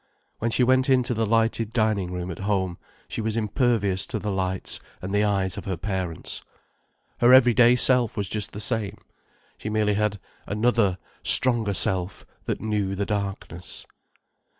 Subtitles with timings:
[0.39, 4.31] When she went into the lighted dining room at home, she was impervious to the
[4.31, 6.41] lights and the eyes of her parents.
[7.19, 8.97] Her everyday self was just the same.
[9.59, 13.85] She merely had another, stronger self that knew the darkness.